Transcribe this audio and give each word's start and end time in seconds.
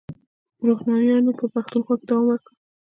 روښانیانو 0.65 1.31
په 1.39 1.45
پښتونخوا 1.53 1.95
کې 1.99 2.05
دوام 2.09 2.23
وکړ. 2.27 2.49